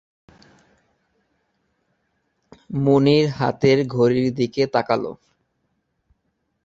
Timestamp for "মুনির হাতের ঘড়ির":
2.75-4.27